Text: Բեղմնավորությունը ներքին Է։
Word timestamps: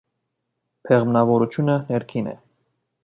Բեղմնավորությունը 0.89 1.77
ներքին 1.93 2.33
Է։ 2.37 2.39